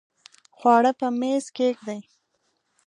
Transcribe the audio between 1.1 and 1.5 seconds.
میز